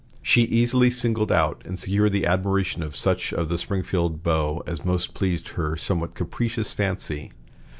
[0.23, 4.83] She easily singled out and secured the admiration of such of the Springfield beaux as
[4.83, 7.33] most pleased her somewhat capricious fancy.